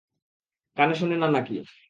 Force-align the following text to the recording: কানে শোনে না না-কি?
কানে 0.77 0.93
শোনে 0.95 1.15
না 1.17 1.27
না-কি? 1.27 1.55